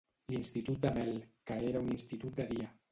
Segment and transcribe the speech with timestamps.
[0.35, 1.21] L'institut de Mel,
[1.51, 2.77] que era un institut de dia.